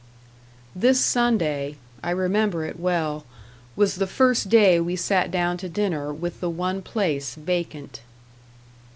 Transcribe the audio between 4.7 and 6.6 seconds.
we sat down to dinner with the